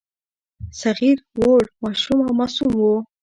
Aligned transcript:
صغیر 0.81 1.17
وړ، 1.41 1.63
ماشوم 1.83 2.19
او 2.25 2.31
معصوم 2.39 2.71
وو. 2.79 2.95